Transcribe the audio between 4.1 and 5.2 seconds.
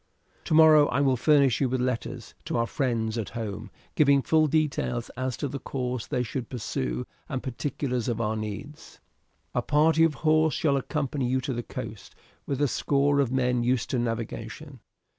full details